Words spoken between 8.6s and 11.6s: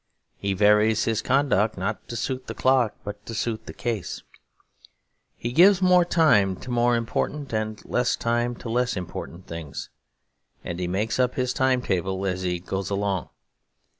less important things; and he makes up his